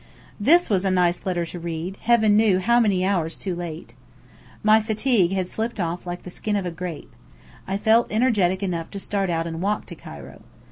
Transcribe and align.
This 0.39 0.67
was 0.67 0.83
a 0.83 0.89
nice 0.89 1.27
letter 1.27 1.45
to 1.45 1.59
read, 1.59 1.97
heaven 2.01 2.35
knew 2.35 2.57
how 2.57 2.79
many 2.79 3.05
hours 3.05 3.37
too 3.37 3.55
late! 3.55 3.93
My 4.63 4.81
fatigue 4.81 5.31
had 5.33 5.47
slipped 5.47 5.79
off 5.79 6.07
like 6.07 6.23
the 6.23 6.31
skin 6.31 6.57
off 6.57 6.65
a 6.65 6.71
grape. 6.71 7.15
I 7.67 7.77
felt 7.77 8.11
energetic 8.11 8.63
enough 8.63 8.89
to 8.89 8.99
start 8.99 9.29
out 9.29 9.45
and 9.45 9.61
walk 9.61 9.85
to 9.85 9.93
Cairo. 9.95 10.41